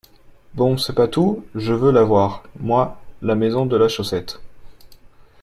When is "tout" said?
1.07-1.45